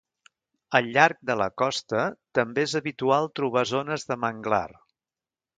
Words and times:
Al 0.79 0.87
llarg 0.95 1.19
de 1.31 1.35
la 1.41 1.47
costa 1.63 2.01
també 2.39 2.65
és 2.71 2.75
habitual 2.81 3.31
trobar 3.41 3.67
zones 3.77 4.11
de 4.13 4.19
manglar. 4.27 4.67